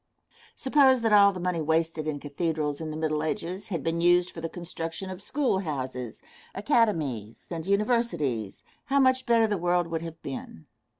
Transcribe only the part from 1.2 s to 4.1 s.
the money wasted in cathedrals in the Middle Ages had been